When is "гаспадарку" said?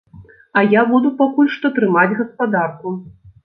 2.25-2.99